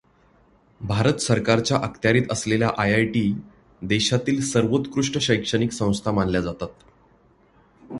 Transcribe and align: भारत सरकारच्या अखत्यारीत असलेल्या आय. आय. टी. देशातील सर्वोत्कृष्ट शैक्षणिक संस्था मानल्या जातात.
भारत 0.81 1.13
सरकारच्या 1.13 1.77
अखत्यारीत 1.77 2.31
असलेल्या 2.31 2.69
आय. 2.77 2.93
आय. 2.93 3.05
टी. 3.05 3.35
देशातील 3.81 4.41
सर्वोत्कृष्ट 4.41 5.17
शैक्षणिक 5.17 5.71
संस्था 5.71 6.11
मानल्या 6.11 6.41
जातात. 6.41 6.69